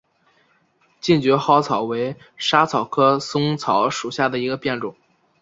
[0.99, 4.95] 近蕨嵩草为莎草科嵩草属下的一个变种。